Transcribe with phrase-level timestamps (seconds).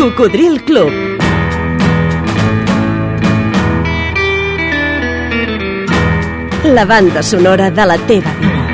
[0.00, 0.90] Cocodril Club.
[6.64, 8.66] La banda sonora de la teva vida.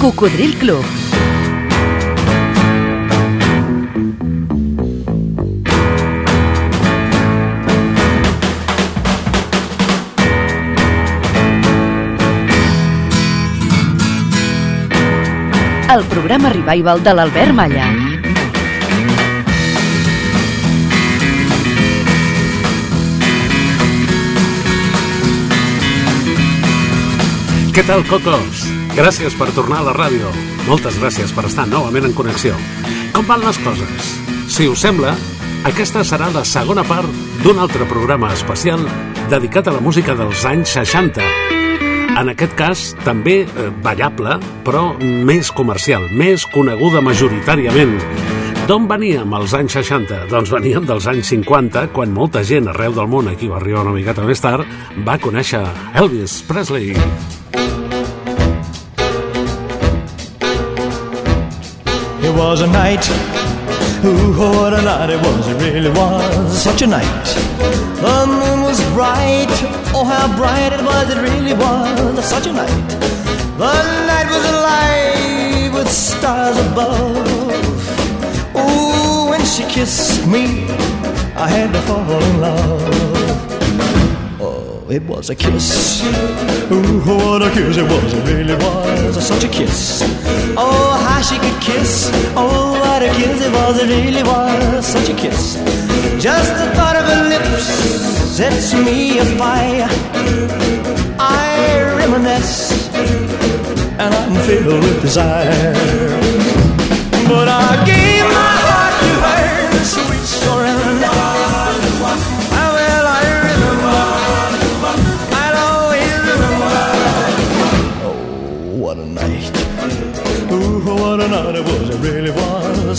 [0.00, 0.84] Cocodril Club.
[16.00, 17.88] El programa Revival de l'Albert Malla.
[27.76, 28.64] Què tal, cocos?
[28.96, 30.32] Gràcies per tornar a la ràdio.
[30.64, 32.56] Moltes gràcies per estar novament en connexió.
[33.12, 34.10] Com van les coses?
[34.48, 35.12] Si us sembla,
[35.68, 37.12] aquesta serà la segona part
[37.44, 38.88] d'un altre programa especial
[39.28, 41.59] dedicat a la música dels anys 60.
[42.18, 47.96] En aquest cas, també eh, ballable, però més comercial, més coneguda majoritàriament.
[48.70, 50.26] D'on veníem als anys 60?
[50.30, 53.94] Doncs veníem dels anys 50, quan molta gent arreu del món, aquí va arribar una
[53.96, 54.66] miqueta més tard,
[55.06, 55.62] va conèixer
[55.98, 56.94] Elvis Presley.
[62.22, 63.10] It was a night,
[64.04, 67.34] ooh, what a night it was, it really was such a night.
[68.00, 68.39] The
[69.00, 69.48] bright,
[69.96, 72.88] oh, how bright it was, it really was such a night.
[73.56, 73.72] The
[74.10, 77.16] night was alive with stars above.
[78.60, 80.44] Ooh, when she kissed me,
[81.44, 82.82] I had to fall in love.
[84.38, 86.04] Oh, it was a kiss.
[86.70, 90.02] Ooh, what a kiss it was, it really was such a kiss.
[90.58, 92.10] Oh, how she could kiss.
[92.36, 95.54] Oh, what a kiss it was, it really was such a kiss.
[96.22, 99.86] Just the thought of her lips sets me afire.
[101.18, 102.88] I reminisce,
[104.02, 105.74] and I'm filled with desire.
[107.28, 108.19] But I gave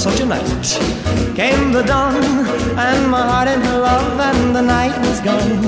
[0.02, 0.68] such a night.
[1.36, 2.16] Came the dawn,
[2.86, 5.62] and my heart in her love, and the night was gone.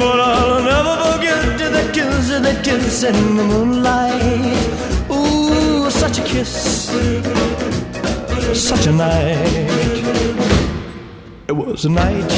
[0.00, 4.58] But I'll never forget the kiss, the kiss in the moonlight.
[5.08, 6.90] Ooh, such a kiss,
[8.70, 10.02] such a night.
[11.46, 12.32] It was a night.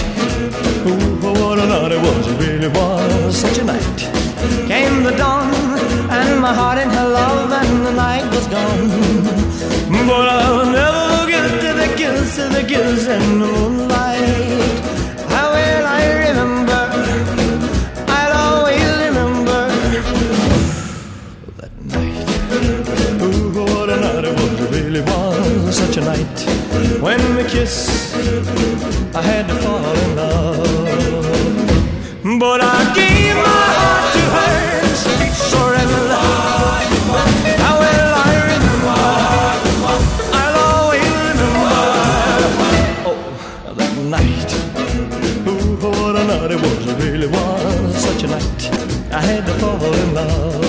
[0.86, 2.26] Ooh, what a night it was.
[2.26, 4.00] It really was such a night.
[4.68, 5.50] Came the dawn,
[6.44, 8.88] my heart in her love, and the night was gone.
[10.08, 11.44] But I'll never forget
[11.82, 14.76] the kiss, the kiss in the moonlight.
[15.32, 16.82] How will I remember?
[18.18, 19.60] I'll always remember
[21.60, 22.28] that night.
[23.24, 24.54] Ooh, what a night it was.
[24.76, 26.38] Really was such a night.
[27.06, 27.88] When we kissed,
[29.20, 30.64] I had to fall in love.
[32.44, 33.93] But I gave my heart
[46.98, 48.70] it really was such a night.
[49.12, 50.62] I had to fall in love.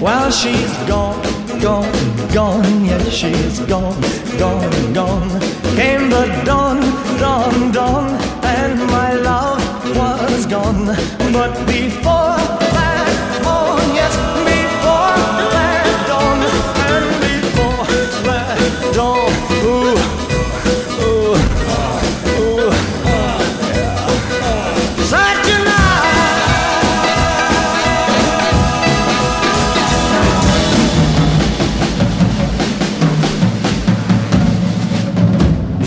[0.00, 1.22] While she's gone,
[1.60, 1.92] gone,
[2.32, 4.00] gone, yes, she's gone,
[4.38, 5.40] gone, gone.
[5.76, 6.80] Came the dawn,
[7.18, 8.10] dawn, dawn,
[8.44, 9.62] and my love
[9.96, 10.86] was gone.
[11.32, 12.63] But before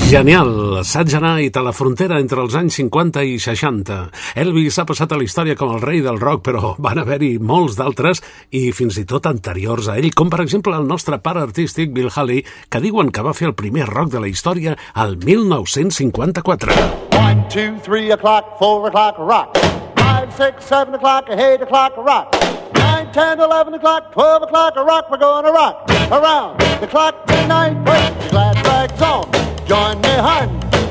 [0.08, 0.86] Genial!
[0.88, 3.96] Saig Night a la frontera entre els anys 50 i 60.
[4.40, 7.76] Elvis ha passat a la història com el rei del rock, però van haver-hi molts
[7.76, 8.22] d'altres
[8.56, 12.08] i fins i tot anteriors a ell, com per exemple el nostre pare artístic Bill
[12.08, 16.78] Haley, que diuen que va fer el primer rock de la història al 1954.
[17.20, 19.60] One, two, three o'clock, four o'clock, rock.
[20.00, 22.32] Five, six, seven o'clock, eight o'clock, rock.
[22.80, 25.12] Nine, ten, eleven o'clock, twelve o'clock, rock.
[25.12, 25.84] We're to rock
[26.16, 27.76] around the clock tonight.
[27.76, 29.47] Your glad rags on.
[29.68, 30.48] Join me, hon.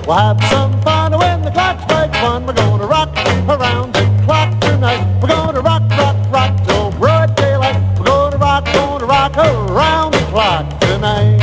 [0.06, 2.44] We'll have some fun when the clock strikes one.
[2.44, 3.08] We're gonna rock
[3.48, 5.02] around the clock tonight.
[5.22, 7.80] We're gonna rock, rock, rock till broad daylight.
[7.98, 11.40] We're gonna rock, gonna rock around the clock tonight.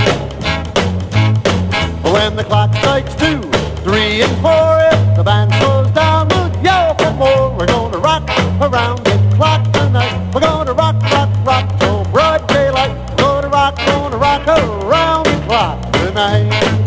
[2.03, 3.41] When the clock strikes two,
[3.81, 7.57] three, and four, if the band slows down, we'll yell for more.
[7.57, 8.29] We're gonna rock
[8.61, 10.31] around the clock tonight.
[10.35, 12.95] We're gonna rock, rock, rock till broad daylight.
[13.09, 16.82] We're gonna rock, gonna rock around the clock tonight.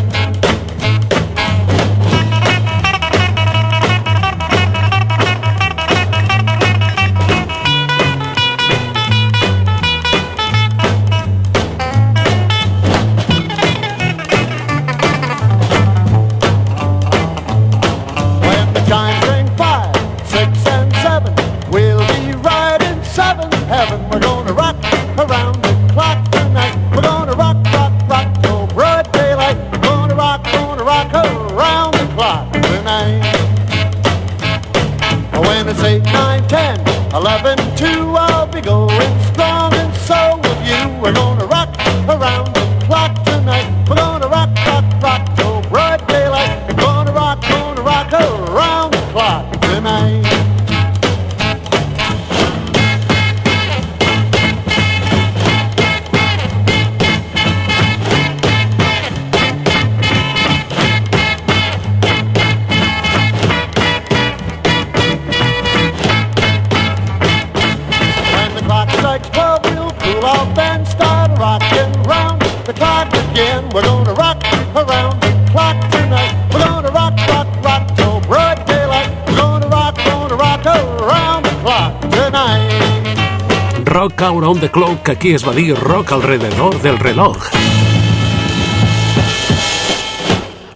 [85.07, 87.37] Que aquí es va dir rock alrededor del reloj.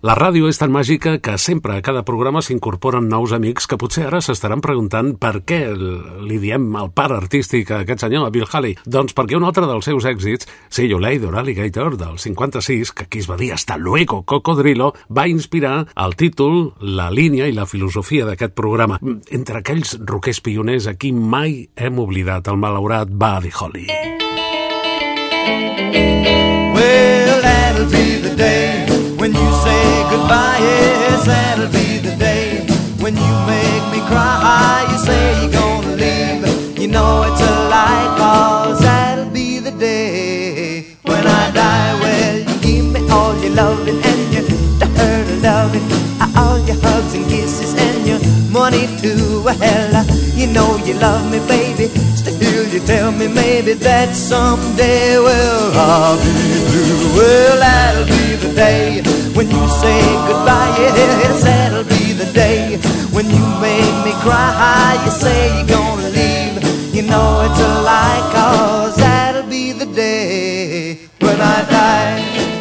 [0.01, 4.05] La ràdio és tan màgica que sempre a cada programa s'incorporen nous amics que potser
[4.07, 8.47] ara s'estaran preguntant per què li diem el pare artístic a aquest senyor, a Bill
[8.47, 8.77] Haley.
[8.85, 13.19] Doncs perquè un altre dels seus èxits, See You Later, Alligator, del 56, que aquí
[13.19, 18.25] es va dir Hasta luego, Cocodrilo, va inspirar el títol, la línia i la filosofia
[18.25, 18.97] d'aquest programa.
[19.29, 24.20] Entre aquells roquers pioners a qui mai hem oblidat el malaurat Buddy Holly.
[26.75, 28.85] Well, that'll be the day
[29.17, 30.59] when you say goodbye.
[30.59, 32.65] Yes, that'll be the day
[33.03, 34.85] when you make me cry.
[34.91, 36.79] You say you're gonna leave.
[36.79, 41.93] You know it's a lie, cause that'll be the day when I die.
[42.03, 44.45] Well, you give me all your loving and your
[44.97, 45.87] dirty loving,
[46.37, 48.19] all your hugs and kisses and your
[48.51, 49.43] money too.
[49.43, 50.05] Well,
[50.35, 51.70] you know you love me, baby.
[51.87, 56.31] Still, you tell me maybe that someday, well, I'll be
[56.69, 57.17] blue.
[57.17, 59.01] Well, that'll be the day
[59.33, 60.75] when you say goodbye.
[60.77, 62.77] Yes, that'll be the day
[63.11, 65.01] when you make me cry.
[65.05, 66.93] You say you're gonna leave.
[66.93, 72.60] You know it's a lie, cause that'll be the day when I die.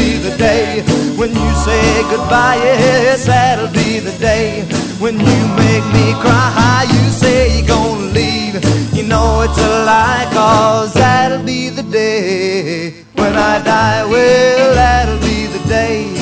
[0.31, 0.81] the day
[1.17, 2.57] when you say goodbye.
[2.57, 4.63] Yes, that'll be the day
[4.99, 6.85] when you make me cry.
[6.87, 8.55] You say you're gonna leave.
[8.93, 14.05] You know it's a lie, cause that'll be the day when I die.
[14.05, 16.13] Well, that'll be the day.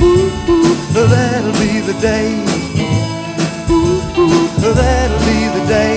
[0.00, 2.28] Ooh, ooh, that'll be the day.
[3.70, 5.96] Ooh, ooh, that'll be the day.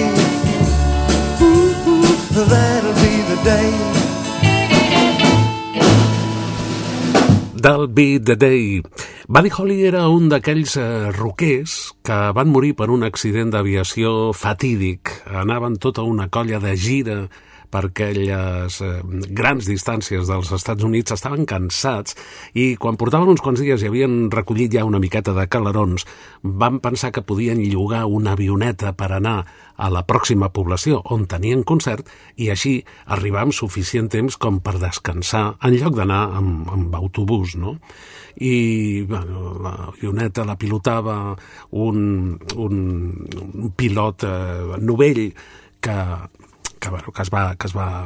[1.42, 2.75] Ooh, ooh, that'll
[7.66, 8.84] That'll be the day.
[9.28, 11.72] Buddy Holly era un d'aquells eh, roquers
[12.06, 15.10] que van morir per un accident d'aviació fatídic.
[15.26, 17.16] Anaven tota una colla de gira
[17.72, 18.92] per aquelles eh,
[19.36, 22.18] grans distàncies dels Estats Units, estaven cansats
[22.54, 26.08] i quan portaven uns quants dies i havien recollit ja una miqueta de calarons,
[26.44, 29.40] van pensar que podien llogar una avioneta per anar
[29.76, 32.08] a la pròxima població on tenien concert
[32.40, 32.78] i així
[33.12, 37.76] arribar amb suficient temps com per descansar en lloc d'anar amb, amb autobús, no?
[38.36, 41.36] i bueno, la avioneta la pilotava
[41.72, 45.30] un, un, un pilot eh, novell
[45.80, 45.96] que,
[46.86, 48.06] que, bueno, que, es va, que es, va,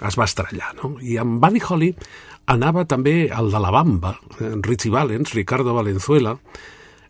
[0.00, 0.72] es va estrellar.
[0.80, 0.94] No?
[1.04, 1.90] I amb Buddy Holly
[2.50, 4.14] anava també el de la Bamba,
[4.64, 6.36] Richie Valens, Ricardo Valenzuela,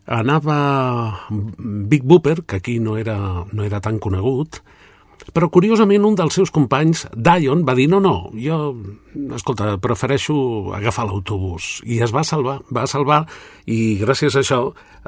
[0.05, 3.17] anava Big Booper, que aquí no era,
[3.51, 4.61] no era tan conegut,
[5.33, 8.75] però curiosament un dels seus companys, Dion, va dir no, no, jo,
[9.35, 10.35] escolta, prefereixo
[10.77, 11.79] agafar l'autobús.
[11.87, 13.23] I es va salvar, va salvar,
[13.65, 14.61] i gràcies a això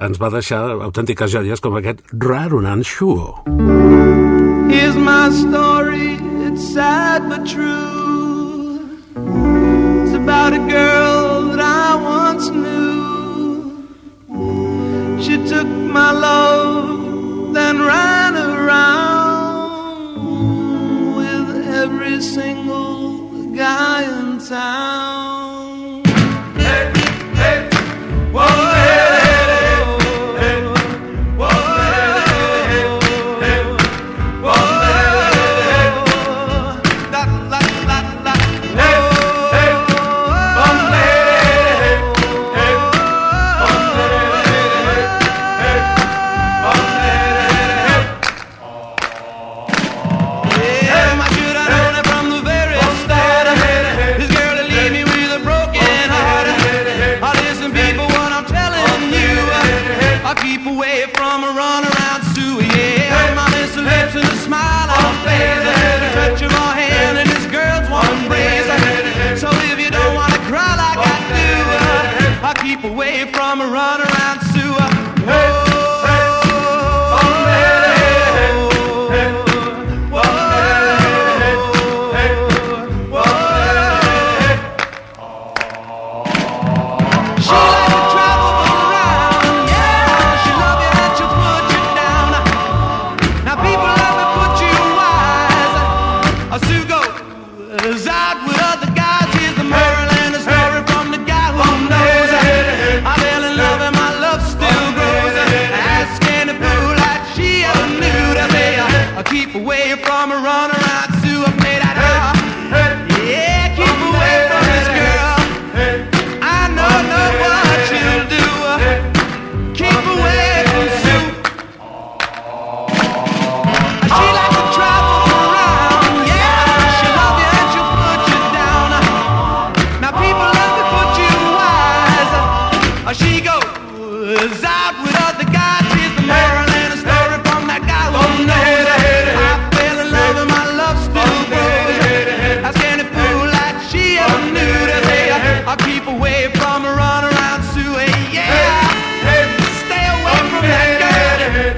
[0.07, 3.86] ens va deixar autèntiques joies com aquest Rarunan Shuo.
[4.69, 8.99] Here's my story, it's sad but true.
[10.03, 13.87] It's about a girl that I once knew.
[15.23, 19.55] She took my love, then ran around
[21.15, 25.36] with every single guy in town.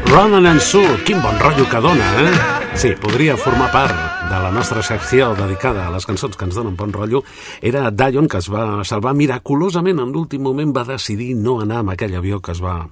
[0.09, 2.31] Ronan and Sue, quin bon rotllo que dona, eh?
[2.73, 3.93] Sí, podria formar part
[4.29, 7.21] de la nostra secció dedicada a les cançons que ens donen bon rotllo.
[7.61, 11.93] Era Dion, que es va salvar miraculosament en l'últim moment, va decidir no anar amb
[11.93, 12.87] aquell avió que es va,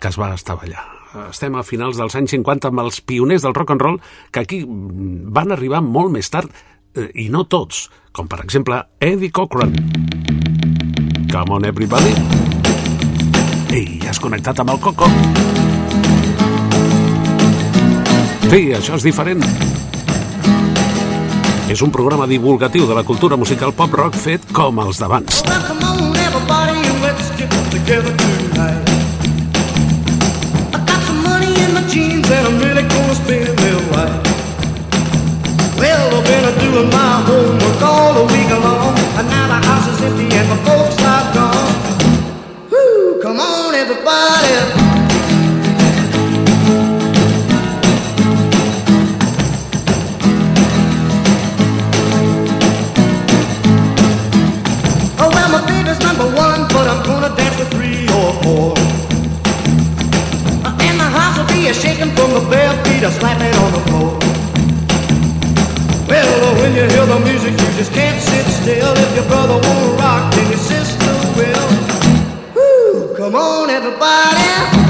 [0.00, 0.82] que es va estavellar.
[1.28, 4.00] Estem a finals dels anys 50 amb els pioners del rock and roll
[4.34, 9.30] que aquí van arribar molt més tard eh, i no tots, com per exemple Eddie
[9.30, 9.76] Cochran.
[11.30, 12.12] Come on everybody.
[13.70, 15.65] Ei, has connectat amb el Coco.
[18.46, 19.40] Sí, això és diferent.
[21.66, 25.42] És un programa divulgatiu de la cultura musical pop-rock fet com els d'abans.
[35.76, 40.00] Well, I've been doing my homework all the week long, and now the house is
[40.00, 42.70] empty and my folks are gone.
[42.70, 44.85] Woo, come on, everybody.
[58.46, 58.74] Uh,
[60.86, 63.80] And the house will be a shaking from the bare feet a slapping on the
[63.90, 64.18] floor.
[66.08, 68.94] Well, when you hear the music, you just can't sit still.
[68.96, 71.68] If your brother won't rock, then your sister will.
[72.56, 74.85] Woo, come on, everybody.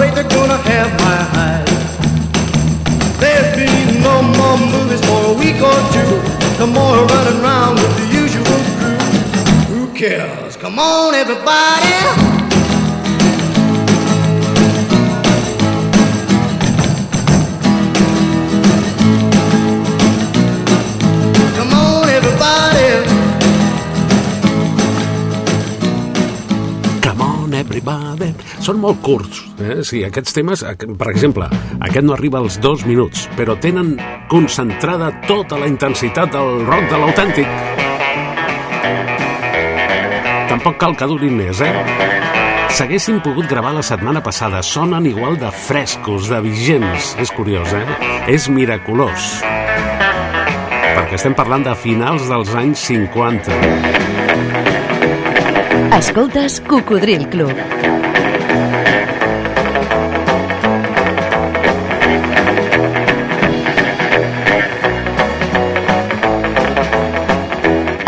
[0.00, 1.68] Afraid they're gonna have my eyes.
[3.20, 6.12] There'll be no more movies for a week or two.
[6.58, 8.96] No more running around with the usual crew.
[9.68, 10.56] Who cares?
[10.56, 12.39] Come on, everybody.
[28.70, 29.80] Són molt curts, eh?
[29.82, 30.60] Sí, aquests temes,
[30.94, 31.48] per exemple,
[31.82, 33.96] aquest no arriba als dos minuts, però tenen
[34.30, 37.48] concentrada tota la intensitat del rock de l'autèntic.
[40.52, 41.72] Tampoc cal que durin més, eh?
[42.78, 44.62] S'haguessin pogut gravar la setmana passada.
[44.62, 47.16] Sonen igual de frescos, de vigents.
[47.18, 47.82] És curiós, eh?
[48.30, 49.42] És miraculós.
[50.94, 53.50] Perquè estem parlant de finals dels anys 50.
[55.98, 58.09] Escoltes Cocodril Club.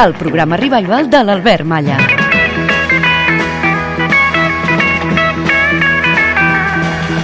[0.03, 1.97] El programa revival de l'Albert Malla.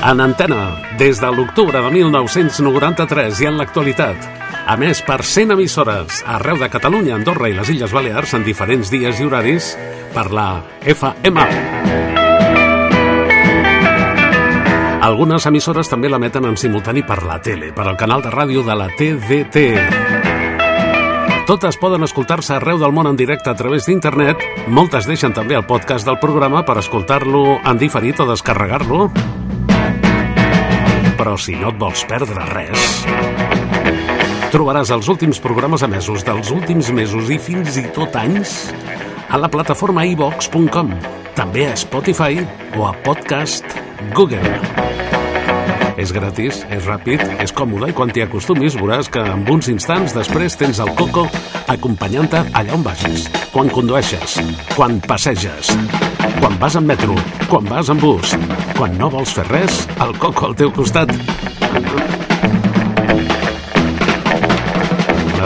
[0.07, 4.29] En antena, des de l'octubre de 1993 i en l'actualitat.
[4.71, 8.95] A més, per 100 emissores arreu de Catalunya, Andorra i les Illes Balears en diferents
[8.95, 9.73] dies i horaris
[10.15, 10.47] per la
[10.87, 11.49] FM.
[15.09, 18.79] Algunes emissores també l'emeten en simultani per la tele, per al canal de ràdio de
[18.79, 20.18] la TDT.
[21.49, 24.43] Totes poden escoltar-se arreu del món en directe a través d'internet.
[24.69, 29.07] Moltes deixen també el podcast del programa per escoltar-lo en diferit o descarregar-lo.
[31.17, 33.01] Però si no et vols perdre res,
[34.53, 38.59] trobaràs els últims programes emesos dels últims mesos i fins i tot anys
[39.33, 40.93] a la plataforma iVox.com,
[41.33, 42.45] també a Spotify
[42.77, 43.65] o a Podcast
[44.13, 45.08] Google.
[45.99, 50.15] És gratis, és ràpid, és còmode i quan t'hi acostumis veuràs que en uns instants
[50.15, 51.27] després tens el Coco
[51.75, 53.27] acompanyant-te allà on vagis.
[53.51, 54.39] Quan condueixes,
[54.77, 55.75] quan passeges,
[56.39, 57.19] quan vas en metro,
[57.51, 58.37] quan vas en bus,
[58.79, 61.15] quan no vols fer res, el Coco al teu costat.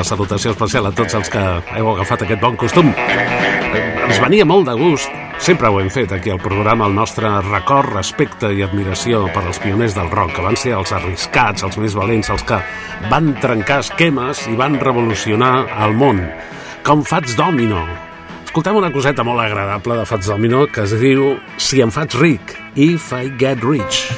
[0.02, 1.40] una salutació especial a tots els que
[1.78, 2.88] heu agafat aquest bon costum.
[2.90, 7.90] Ens venia molt de gust, sempre ho hem fet aquí al programa, el nostre record,
[7.96, 11.96] respecte i admiració per als pioners del rock, que van ser els arriscats, els més
[11.98, 12.60] valents, els que
[13.10, 16.20] van trencar esquemes i van revolucionar el món,
[16.86, 17.82] com Fats Domino.
[18.44, 22.54] Escoltem una coseta molt agradable de Fats Domino que es diu Si em faig ric,
[22.76, 24.12] If I Get Rich.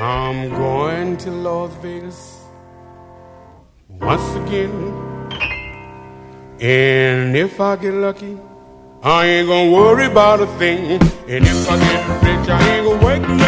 [0.00, 2.18] I'm going to Las Vegas
[4.00, 4.74] once again.
[6.58, 8.34] And if I get lucky,
[9.08, 11.00] I ain't gonna worry about a thing.
[11.28, 13.45] And if I get rich, I ain't gonna wait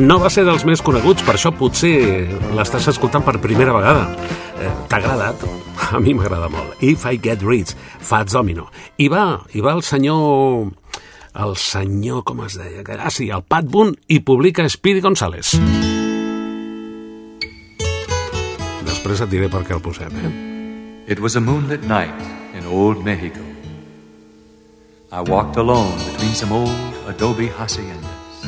[0.00, 1.94] No va ser dels més coneguts, per això potser
[2.56, 4.06] l'estàs escoltant per primera vegada.
[4.56, 5.59] Eh, T'ha agradat?
[5.90, 6.78] A mi m'agrada molt.
[6.82, 8.68] If I Get Rich, Fats Domino.
[8.98, 10.70] I va, i va el senyor...
[11.40, 12.82] El senyor, com es deia?
[12.98, 15.54] Ah, sí, el Pat Boone, i publica Speedy González.
[18.86, 20.32] Després et diré per què el posem, eh?
[21.10, 22.14] It was a moonlit night
[22.54, 23.42] in old Mexico.
[25.10, 28.46] I walked alone between some old adobe haciendas.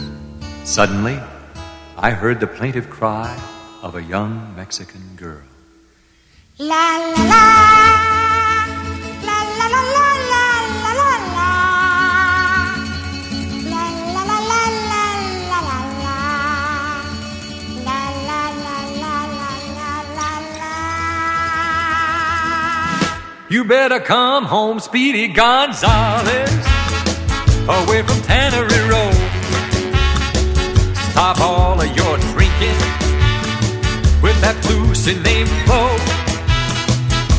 [0.62, 1.18] Suddenly,
[1.98, 3.34] I heard the plaintive cry
[3.82, 5.51] of a young Mexican girl.
[6.62, 7.52] La la la.
[23.48, 26.48] You better come home, Speedy Gonzales,
[27.68, 29.14] away from Tannery Road.
[31.10, 32.78] Stop all of your drinking
[34.22, 36.21] with that loose name flow.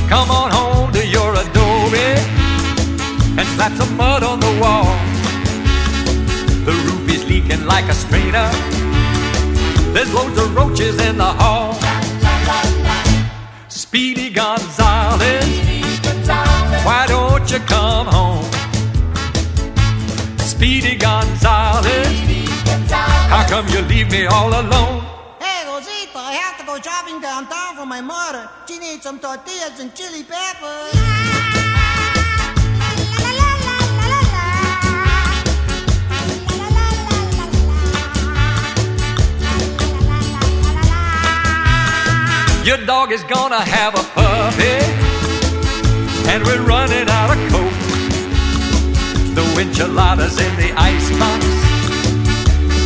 [0.09, 2.13] Come on home to your adobe
[3.37, 4.85] and slap some mud on the wall.
[6.65, 8.49] The roof is leaking like a strainer.
[9.93, 11.73] There's loads of roaches in the hall.
[13.69, 15.45] Speedy Gonzales,
[16.85, 18.45] why don't you come home?
[20.39, 22.07] Speedy Gonzales,
[23.29, 25.02] how come you leave me all alone?
[26.63, 28.49] To go shopping downtown for my mother.
[28.67, 30.93] She needs some tortillas and chili peppers.
[42.65, 44.79] Your dog is gonna have a puppy,
[46.31, 47.79] and we're running out of coke.
[49.35, 51.45] The enchiladas in the icebox,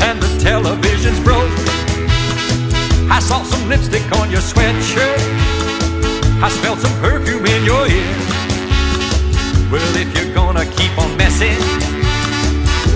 [0.01, 1.66] and the television's broke.
[3.17, 5.17] I saw some lipstick on your sweatshirt.
[6.39, 8.15] I smelled some perfume in your ear.
[9.71, 11.57] Well, if you're gonna keep on messing,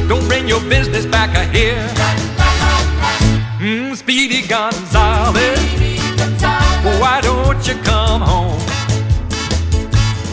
[0.07, 1.81] don't bring your business back here.
[3.57, 5.57] Mm, Speedy Gonzales,
[7.01, 8.61] why don't you come home?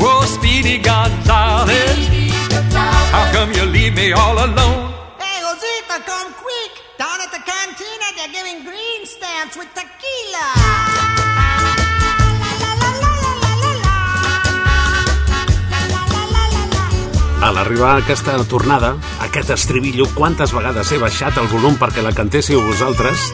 [0.00, 1.88] Whoa, Speedy Gonzales,
[3.14, 4.87] how come you leave me all alone?
[9.58, 10.46] With tequila.
[17.38, 22.14] A l'arribar a aquesta tornada, aquest estribillo, quantes vegades he baixat el volum perquè la
[22.14, 23.30] cantéssiu vosaltres?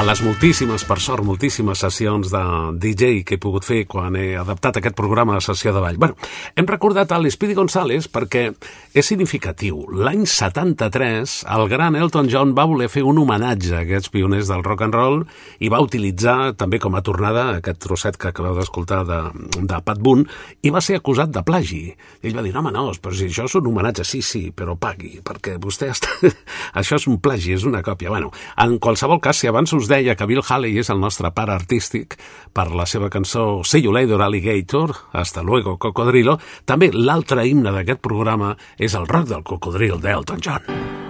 [0.00, 2.40] A les moltíssimes, per sort, moltíssimes sessions de
[2.80, 5.98] DJ que he pogut fer quan he adaptat aquest programa a sessió de ball.
[6.00, 6.16] Bueno,
[6.56, 8.46] hem recordat a l'Espidi González perquè
[8.96, 9.82] és significatiu.
[9.92, 14.64] L'any 73, el gran Elton John va voler fer un homenatge a aquests pioners del
[14.64, 15.18] rock and roll
[15.60, 19.20] i va utilitzar també com a tornada aquest trosset que acabeu d'escoltar de,
[19.60, 20.24] de Pat Boone
[20.64, 21.82] i va ser acusat de plagi.
[22.24, 24.78] I ell va dir, home, no, però si això és un homenatge, sí, sí, però
[24.80, 26.16] pagui, perquè vostè està...
[26.80, 28.08] això és un plagi, és una còpia.
[28.16, 31.54] Bueno, en qualsevol cas, si abans us deia que Bill Haley és el nostre pare
[31.56, 32.16] artístic
[32.54, 38.00] per la seva cançó See You Later Alligator, Hasta Luego Cocodrilo, també l'altre himne d'aquest
[38.00, 41.09] programa és el rock del cocodril d'Elton John.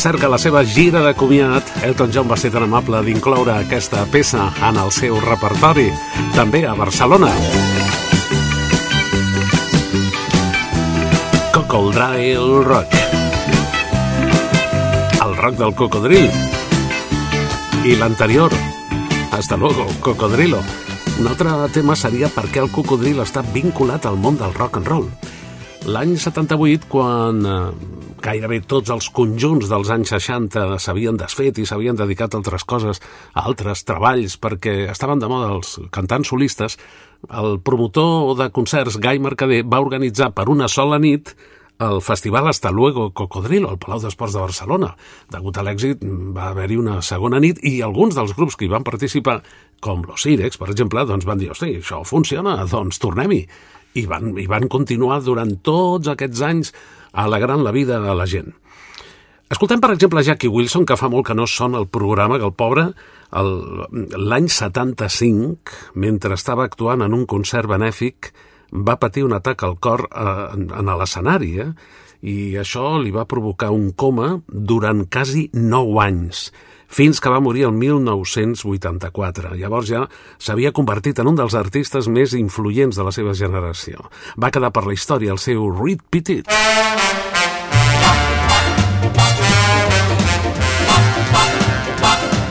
[0.00, 4.06] Cert que la seva gira de comiat, Elton John va ser tan amable d'incloure aquesta
[4.08, 5.90] peça en el seu repertori,
[6.32, 7.28] també a Barcelona.
[11.52, 12.96] Cocodril Rock.
[15.20, 16.30] El rock del cocodril.
[17.84, 18.56] I l'anterior,
[19.32, 20.62] hasta luego, cocodrilo.
[21.18, 24.88] Un altre tema seria per què el cocodril està vinculat al món del rock and
[24.88, 25.10] roll.
[25.88, 27.54] L'any 78, quan eh,
[28.20, 33.00] gairebé tots els conjunts dels anys 60 s'havien desfet i s'havien dedicat a altres coses,
[33.32, 36.76] a altres treballs, perquè estaven de moda els cantants solistes,
[37.32, 41.32] el promotor de concerts, Gai Mercader, va organitzar per una sola nit
[41.80, 44.92] el festival Hasta Luego Cocodrilo, al Palau d'Esports de Barcelona.
[45.32, 46.04] Degut a l'èxit,
[46.36, 49.40] va haver-hi una segona nit i alguns dels grups que hi van participar,
[49.80, 53.46] com los Irex, per exemple, doncs van dir, hosti, això funciona, doncs tornem-hi.
[53.98, 56.74] I van, I van continuar durant tots aquests anys
[57.12, 58.52] alegrant la vida a la gent.
[59.50, 62.54] Escoltem, per exemple, Jackie Wilson, que fa molt que no sona el programa, que el
[62.54, 62.84] pobre,
[63.34, 68.30] l'any 75, mentre estava actuant en un concert benèfic,
[68.70, 71.72] va patir un atac al cor eh, en, en l'escenari, eh?
[72.22, 76.50] i això li va provocar un coma durant quasi 9 anys,
[76.90, 79.54] fins que va morir el 1984.
[79.56, 80.04] Llavors ja
[80.38, 84.10] s'havia convertit en un dels artistes més influents de la seva generació.
[84.36, 86.50] Va quedar per la història el seu Reed Petit.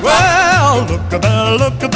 [0.01, 1.88] Well, look at that, look at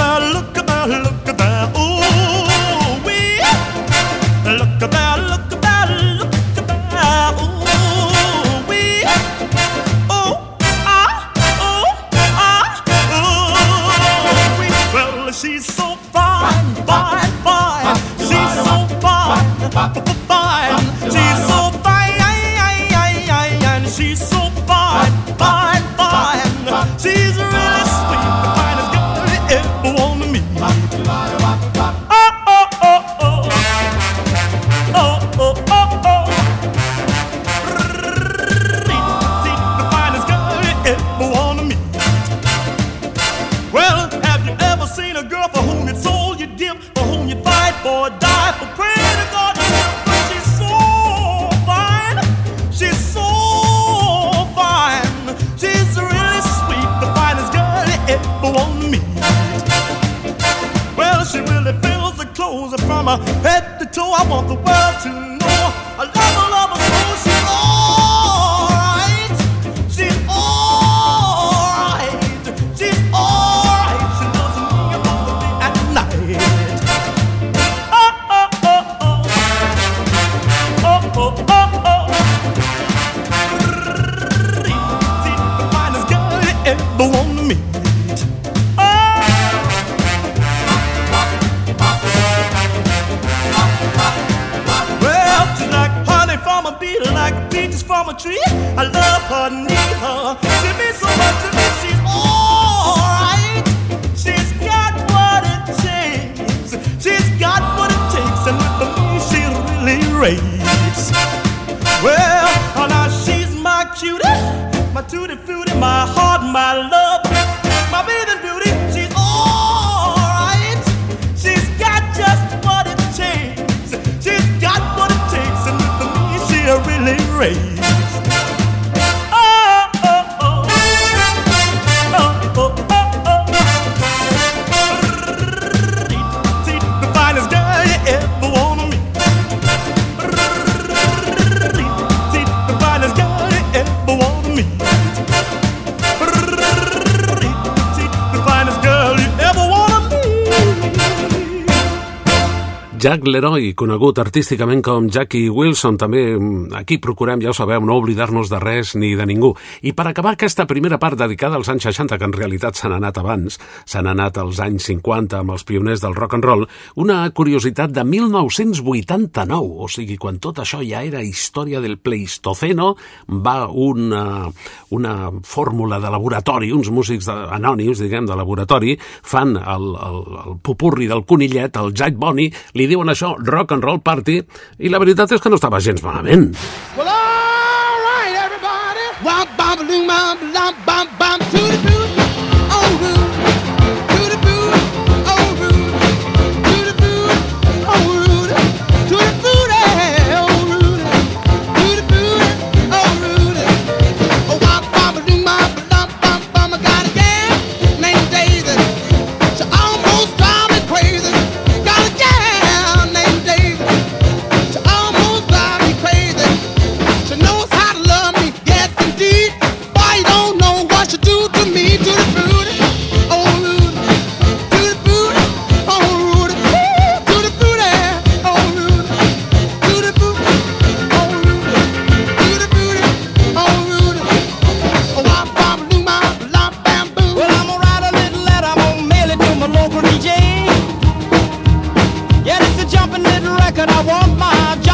[153.04, 157.98] Jack Leroy, conegut artísticament com Jackie Wilson, també mm, aquí procurem, ja ho sabeu, no
[158.00, 159.50] oblidar-nos de res ni de ningú.
[159.84, 163.20] I per acabar aquesta primera part dedicada als anys 60, que en realitat s'han anat
[163.20, 166.64] abans, s'han anat als anys 50 amb els pioners del rock and roll,
[166.96, 172.94] una curiositat de 1989, o sigui, quan tot això ja era història del Pleistoceno,
[173.28, 174.48] va una,
[174.96, 178.96] una fórmula de laboratori, uns músics de, anònims, diguem, de laboratori,
[179.28, 183.86] fan el, el, el pupurri del conillet, el Jack Bonnie, li diuen això rock and
[183.86, 184.40] roll party,
[184.80, 186.52] i la veritat és que no estava gens malament.
[186.98, 187.23] Well,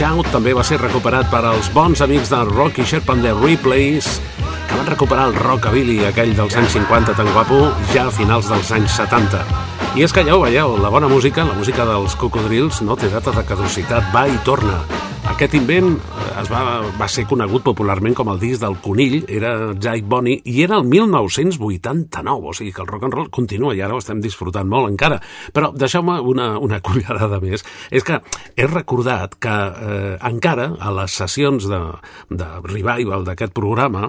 [0.00, 4.06] shout també va ser recuperat per als bons amics de Rocky Sherp and the Replays,
[4.68, 7.58] que van recuperar el rockabilly aquell dels anys 50 tan guapo
[7.92, 9.42] ja a finals dels anys 70.
[10.00, 13.10] I és que ja ho veieu, la bona música, la música dels cocodrils, no té
[13.12, 14.78] data de caducitat, va i torna.
[15.34, 15.98] Aquest invent
[16.40, 20.62] es va, va ser conegut popularment com el disc del conill, era Jake Bonny, i
[20.64, 24.22] era el 1989, o sigui que el rock and roll continua i ara ho estem
[24.24, 25.20] disfrutant molt encara.
[25.52, 27.64] Però deixeu-me una, una cullerada més.
[27.90, 28.20] És que
[28.56, 31.80] he recordat que eh, encara a les sessions de,
[32.30, 34.08] de revival d'aquest programa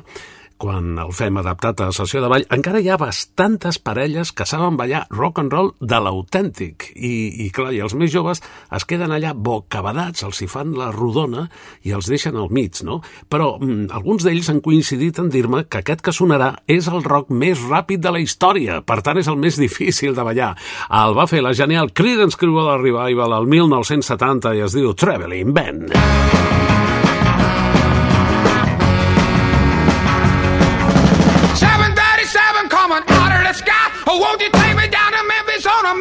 [0.61, 4.77] quan el fem adaptat a sessió de ball, encara hi ha bastantes parelles que saben
[4.77, 6.91] ballar rock and roll de l'autèntic.
[6.93, 7.13] I,
[7.45, 8.43] I clar, i els més joves
[8.77, 11.47] es queden allà bocabadats, els hi fan la rodona
[11.87, 12.99] i els deixen al mig, no?
[13.31, 17.33] Però mm, alguns d'ells han coincidit en dir-me que aquest que sonarà és el rock
[17.33, 20.53] més ràpid de la història, per tant és el més difícil de ballar.
[21.01, 25.97] El va fer la genial Creedence Clearwater Revival al 1970 i es diu Traveling Band.
[25.97, 27.00] 737
[34.13, 36.00] Oh, won't you take me down to Memphis on a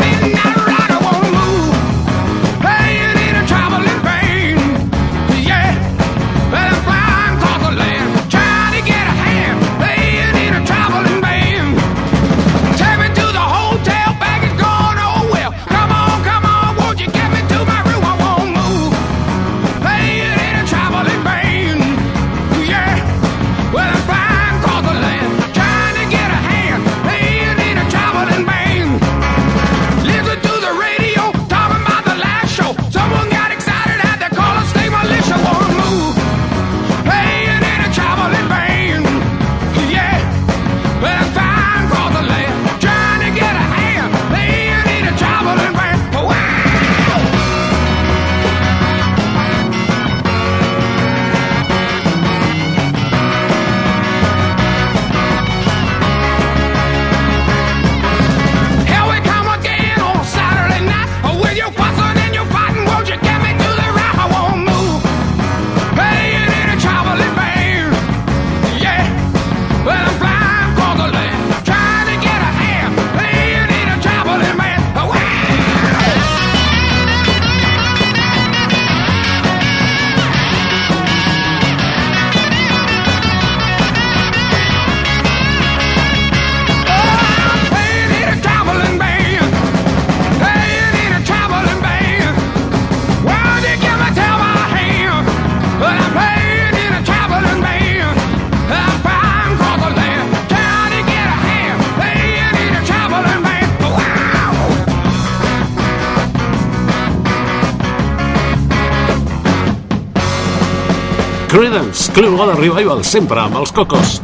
[112.14, 114.18] Clearwater Revival, sempre amb els cocos.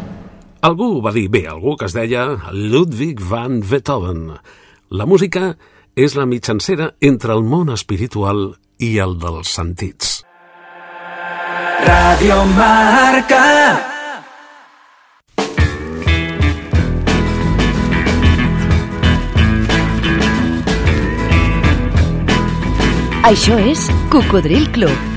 [0.66, 4.32] Algú va dir bé, algú que es deia Ludwig van Beethoven.
[4.90, 5.54] La música
[5.94, 8.48] és la mitjancera entre el món espiritual
[8.82, 10.16] i el dels sentits.
[11.86, 13.42] Radio Marca.
[23.26, 25.15] Això és Cocodril Club.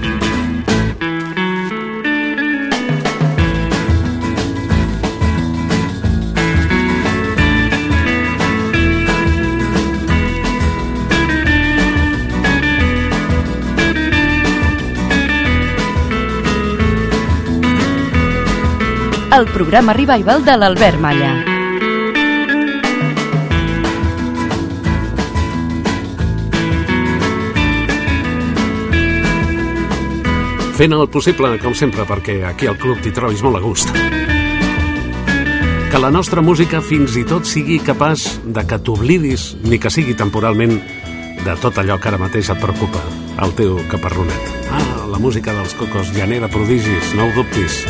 [19.40, 21.30] El programa Revival de l'Albert Malla.
[30.76, 33.96] Fent el possible, com sempre, perquè aquí al club t'hi trobis molt a gust.
[35.88, 40.20] Que la nostra música fins i tot sigui capaç de que t'oblidis, ni que sigui
[40.20, 40.82] temporalment,
[41.48, 43.08] de tot allò que ara mateix et preocupa,
[43.40, 44.54] el teu caparronet.
[44.68, 47.86] Ah, la música dels cocos genera prodigis, no ho dubtis.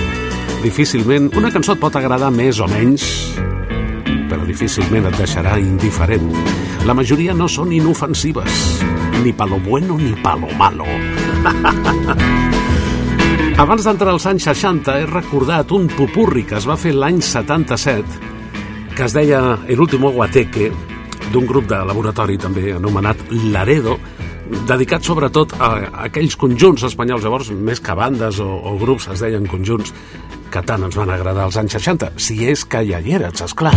[0.60, 3.04] Difícilment, una cançó et pot agradar més o menys,
[4.28, 6.28] però difícilment et deixarà indiferent.
[6.88, 8.84] La majoria no són inofensives,
[9.24, 10.88] ni palo bueno ni palo malo.
[13.60, 18.28] Abans d'entrar als anys 60 he recordat un pupurri que es va fer l'any 77
[18.96, 20.72] que es deia El último guateque
[21.34, 23.20] d'un grup de laboratori també anomenat
[23.52, 23.98] Laredo
[24.68, 25.70] dedicat sobretot a
[26.06, 29.94] aquells conjunts espanyols llavors més que bandes o, o grups es deien conjunts
[30.50, 33.76] que tant ens van agradar als anys 60 si és que ja hi eres, esclar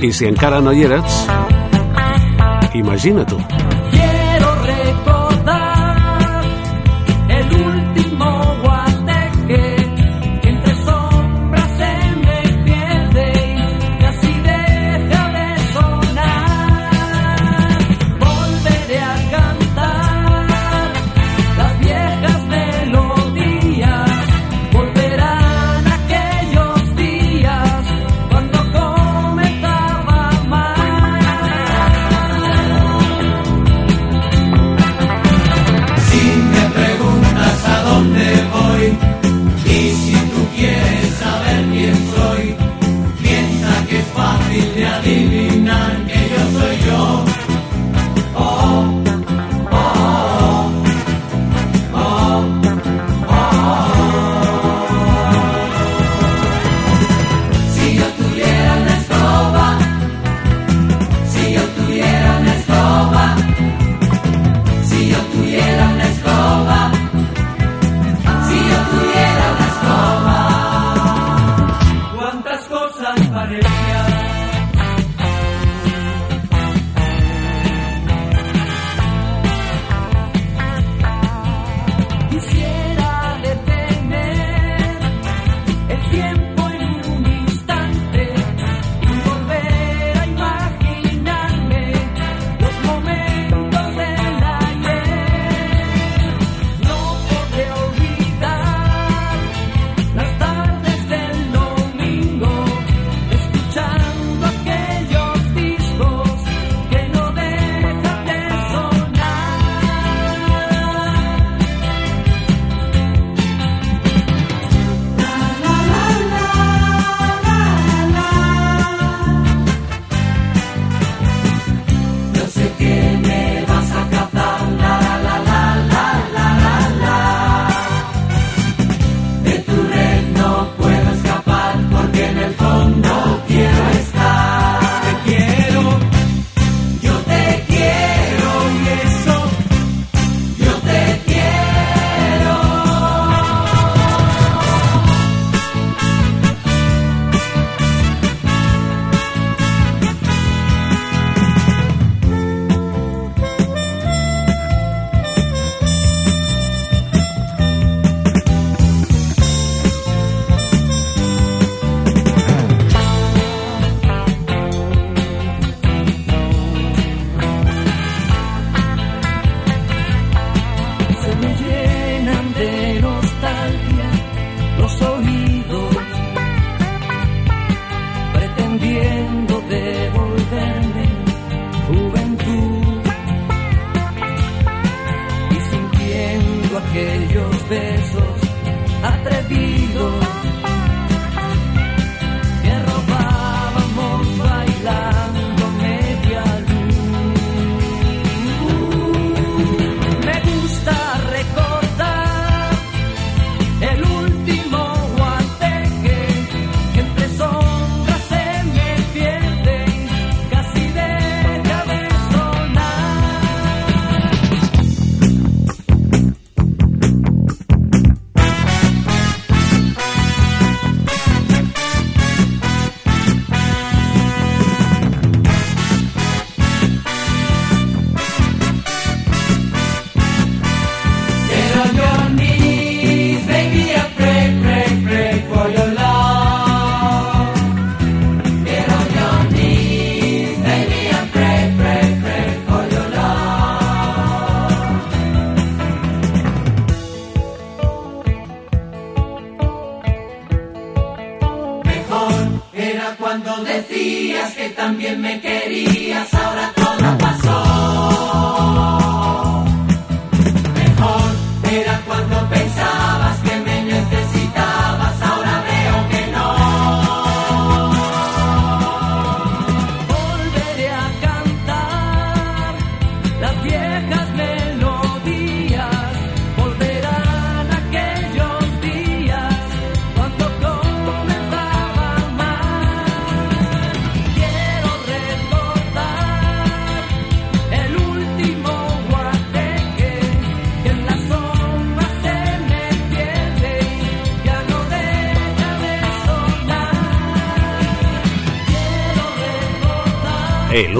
[0.00, 1.24] i si encara no hi eres
[2.74, 3.59] Imagina-t'ho.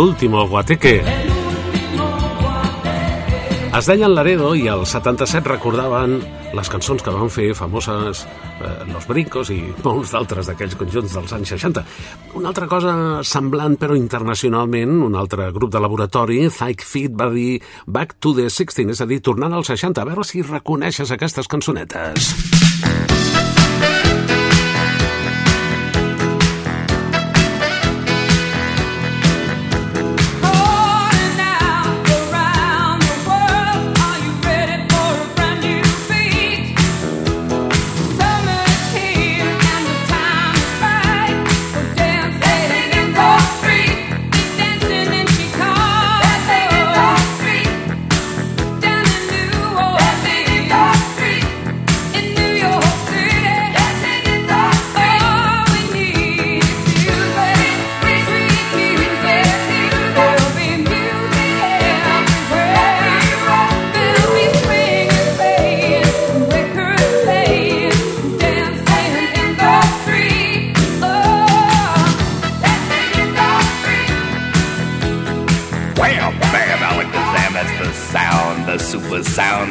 [0.01, 1.03] Último guateque.
[3.70, 6.16] Es deien Laredo i al 77 recordaven
[6.57, 11.36] les cançons que van fer famoses eh, Los Brincos i molts d'altres d'aquells conjunts dels
[11.36, 11.84] anys 60.
[12.40, 17.61] Una altra cosa semblant però internacionalment, un altre grup de laboratori, Thyke Feet, va dir
[17.86, 21.51] Back to the 16, és a dir, tornant als 60, a veure si reconeixes aquestes
[21.51, 22.34] cançonetes.
[22.80, 23.49] Wham,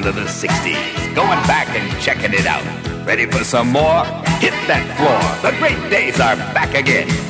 [0.09, 1.15] of the 60s.
[1.15, 2.65] Going back and checking it out.
[3.05, 4.03] Ready for some more?
[4.41, 5.51] Hit that floor.
[5.51, 7.28] The great days are back again.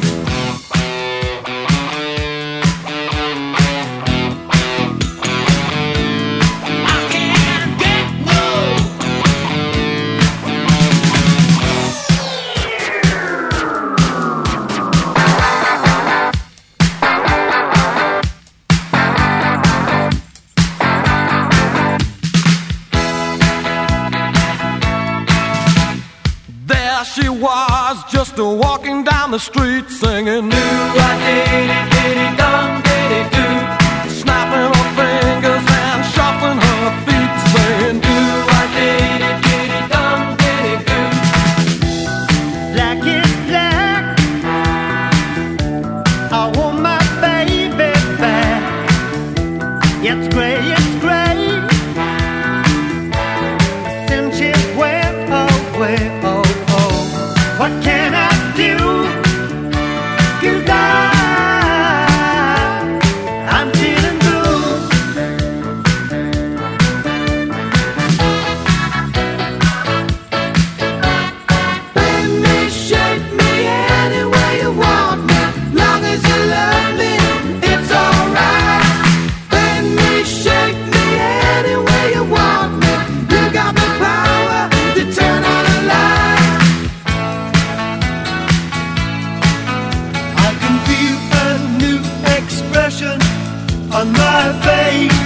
[94.12, 95.22] My face.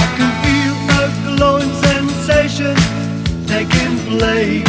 [0.00, 2.74] I can feel a glowing sensation
[3.46, 4.64] taking place.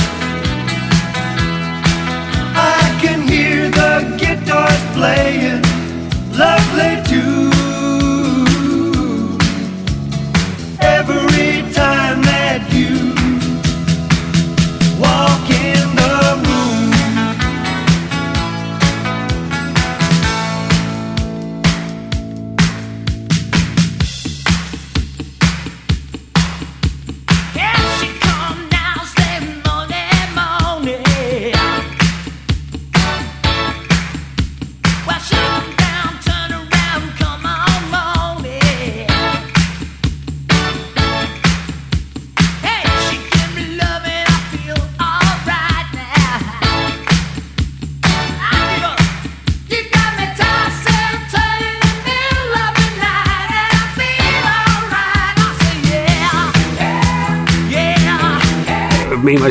[2.55, 5.61] I can hear the guitars playing
[6.37, 7.52] lovely too.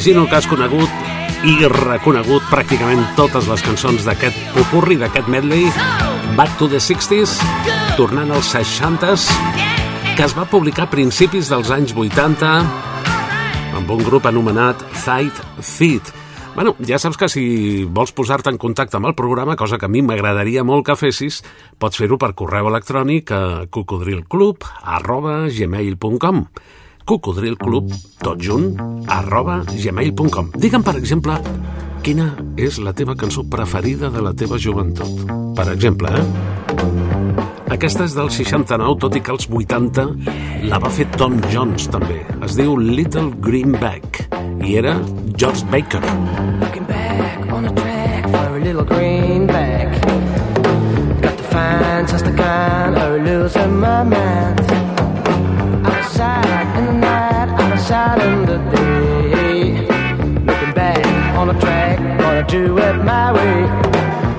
[0.07, 0.17] Yeah.
[0.17, 0.91] M'imagino que has conegut
[1.47, 5.69] i reconegut pràcticament totes les cançons d'aquest popurri, d'aquest medley,
[6.37, 7.37] Back to the 60s,
[7.95, 9.29] tornant als 60s,
[10.17, 12.51] que es va publicar a principis dels anys 80
[13.77, 16.11] amb un grup anomenat Thight Feet.
[16.57, 17.47] Bueno, ja saps que si
[17.85, 21.45] vols posar-te en contacte amb el programa, cosa que a mi m'agradaria molt que fessis,
[21.79, 26.47] pots fer-ho per correu electrònic a cocodrilclub arroba gmail.com
[27.05, 27.93] cocodrilclub,
[28.23, 28.77] tot junt,
[29.07, 30.53] arroba gmail.com.
[30.59, 31.39] Digue'm, per exemple,
[32.03, 35.27] quina és la teva cançó preferida de la teva joventut.
[35.57, 36.53] Per exemple, eh?
[37.73, 40.05] Aquesta és del 69, tot i que als 80
[40.69, 42.21] la va fer Tom Jones, també.
[42.45, 44.27] Es diu Little Greenback
[44.67, 44.99] i era
[45.39, 46.03] George Baker.
[46.61, 49.99] Looking back on a track for a little greenback.
[51.23, 54.82] Got to find just the kind of losing my mind.
[57.91, 59.73] In the day.
[60.47, 61.05] Looking back
[61.37, 64.32] on the track, gonna do it my way.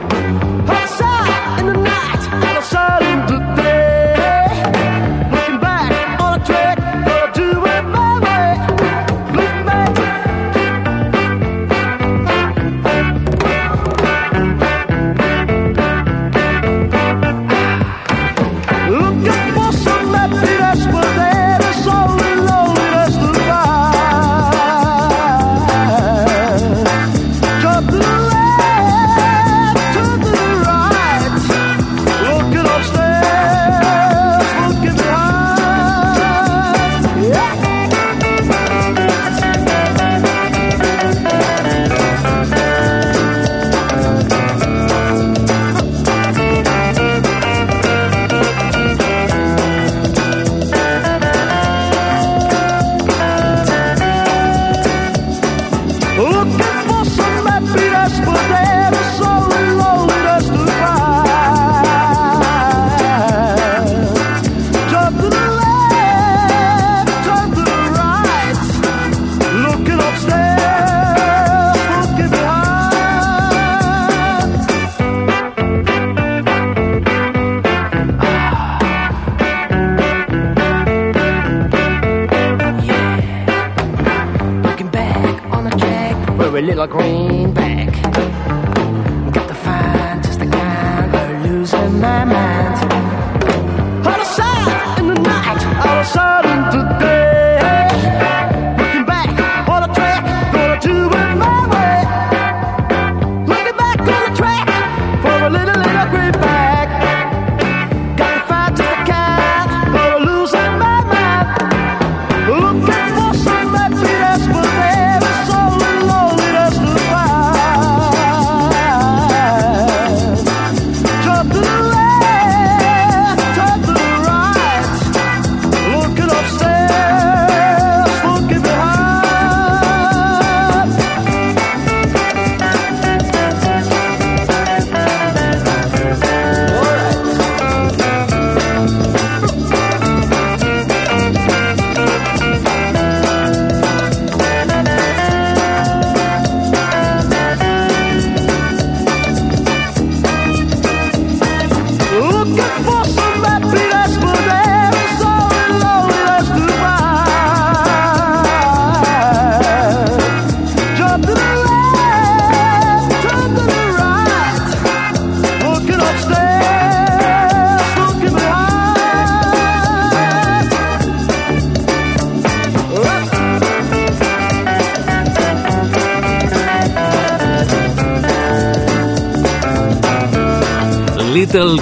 [86.87, 87.22] Track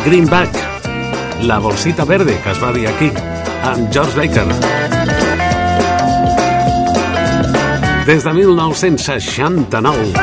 [0.04, 0.56] Greenback,
[1.44, 3.12] la bolsita verde que es va dir aquí,
[3.70, 4.48] amb George Baker.
[8.08, 10.14] Des de 1969.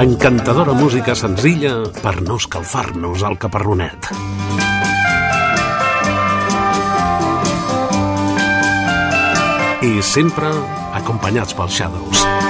[0.00, 4.08] Encantadora música senzilla per no escalfar-nos al caparronet.
[9.82, 10.48] I sempre
[10.96, 12.41] acompanyats pels Shadows.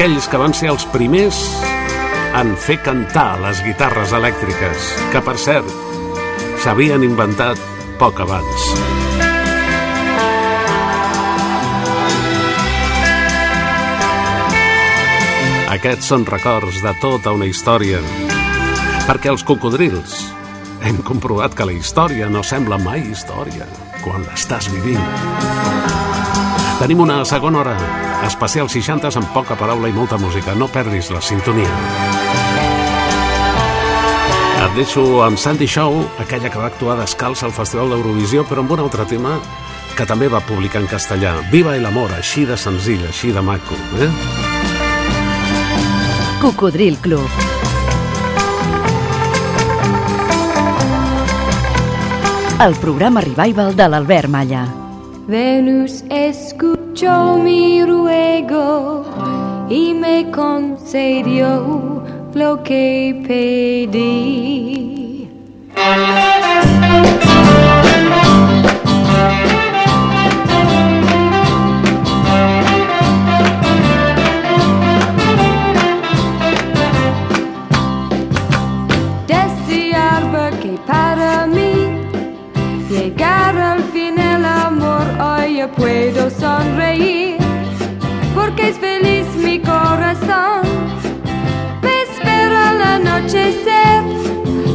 [0.00, 1.38] Aquells que van ser els primers
[2.38, 5.68] en fer cantar les guitarres elèctriques, que per cert
[6.62, 7.60] s'havien inventat
[8.00, 8.64] poc abans.
[15.76, 18.00] Aquests són records de tota una història,
[19.04, 20.16] perquè els cocodrils
[20.80, 23.68] hem comprovat que la història no sembla mai història
[24.00, 25.04] quan l'estàs vivint.
[26.80, 27.76] Tenim una segona hora,
[28.26, 30.54] especial 60 amb poca paraula i molta música.
[30.54, 31.70] No perdis la sintonia.
[34.60, 38.74] Et deixo amb Sandy Shaw, aquella que va actuar descalç al Festival d'Eurovisió, però amb
[38.76, 39.38] un altre tema
[39.96, 41.34] que també va publicar en castellà.
[41.52, 43.78] Viva el amor, així de senzill, així de maco.
[44.00, 44.10] Eh?
[46.40, 47.28] Cocodril Club.
[52.60, 54.66] El programa Revival de l'Albert Malla.
[55.28, 56.02] Venus
[57.00, 59.06] escuchó mi ruego
[59.70, 62.02] y me concedió
[62.34, 64.20] lo que pedí.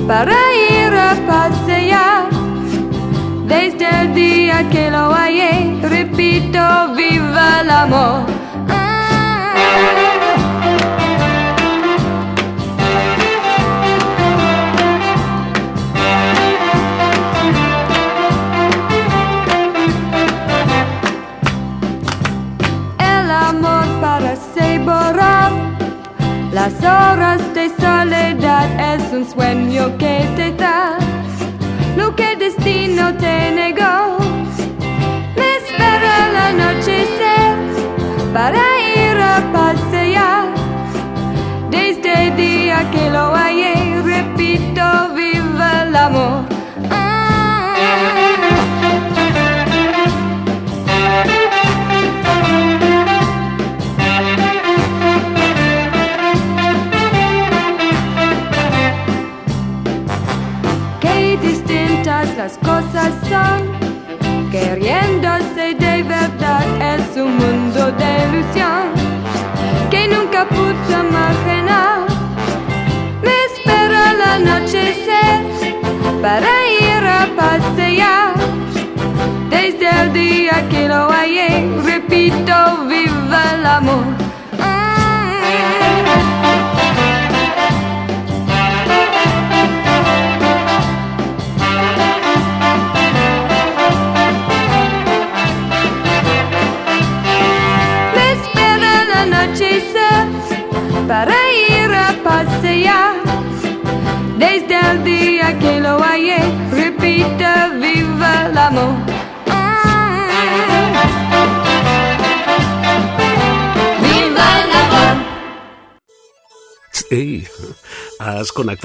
[0.07, 2.29] Para ir a pasear.
[3.47, 6.59] Desde el día que lo hallé, repito,
[6.95, 8.34] viva el amor.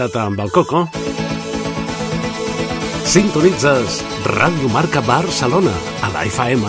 [0.01, 0.88] Connectat amb el Coco?
[3.05, 5.72] Sintonitzes Ràdio Marca Barcelona
[6.03, 6.64] a la FM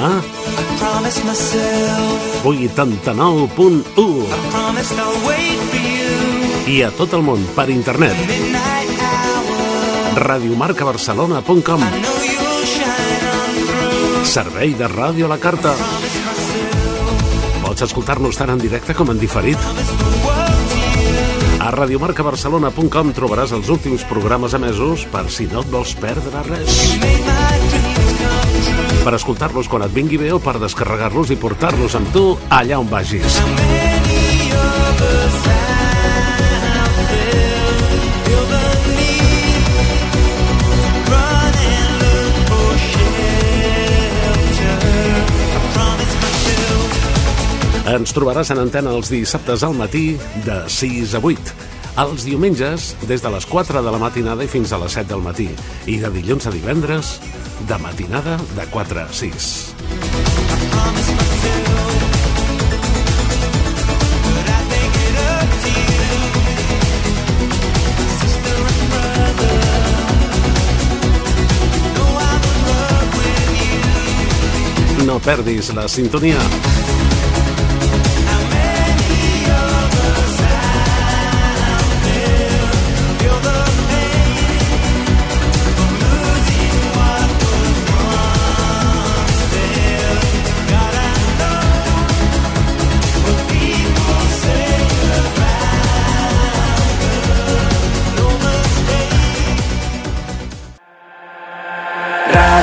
[0.79, 6.73] Promise myself, 89.1 promise I'll wait for you.
[6.73, 8.15] i a tot el món per internet.
[10.15, 11.83] Radiomarcabarcelona.com.
[14.23, 15.75] Servei de ràdio a la carta.
[17.61, 20.10] Pots escoltar-nos tant en directe com en diferit.
[21.71, 26.81] Radiomarcabarcelona.com trobaràs els últims programes emesos per si no et vols perdre res.
[29.01, 32.91] Per escoltar-los quan et vingui bé o per descarregar-los i portar-los amb tu allà on
[32.91, 33.39] vagis.
[47.91, 50.13] Ens trobaràs en antena els dissabtes al matí
[50.45, 51.55] de 6 a 8.
[51.99, 55.23] Els diumenges, des de les 4 de la matinada i fins a les 7 del
[55.25, 55.49] matí.
[55.91, 57.17] I de dilluns a divendres,
[57.67, 59.75] de matinada de 4 a 6.
[75.03, 76.39] No perdis la sintonia.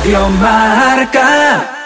[0.09, 1.78] Radio Marca.